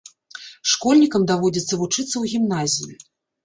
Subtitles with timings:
[0.71, 3.01] Школьнікам даводзіцца вучыцца ў гімназіі.